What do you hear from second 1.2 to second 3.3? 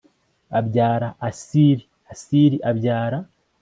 Asiri Asiri abyara